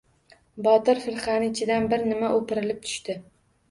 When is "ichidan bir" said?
1.53-2.05